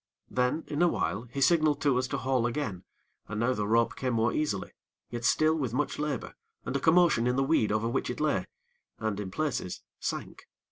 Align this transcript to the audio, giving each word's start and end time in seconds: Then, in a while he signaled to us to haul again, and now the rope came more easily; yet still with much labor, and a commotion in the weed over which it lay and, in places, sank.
Then, 0.31 0.63
in 0.65 0.81
a 0.81 0.87
while 0.87 1.27
he 1.31 1.41
signaled 1.41 1.79
to 1.81 1.95
us 1.99 2.07
to 2.07 2.17
haul 2.17 2.47
again, 2.47 2.85
and 3.27 3.39
now 3.39 3.53
the 3.53 3.67
rope 3.67 3.95
came 3.95 4.15
more 4.15 4.33
easily; 4.33 4.71
yet 5.11 5.23
still 5.23 5.53
with 5.53 5.75
much 5.75 5.99
labor, 5.99 6.33
and 6.65 6.75
a 6.75 6.79
commotion 6.79 7.27
in 7.27 7.35
the 7.35 7.43
weed 7.43 7.71
over 7.71 7.87
which 7.87 8.09
it 8.09 8.19
lay 8.19 8.47
and, 8.97 9.19
in 9.19 9.29
places, 9.29 9.83
sank. 9.99 10.47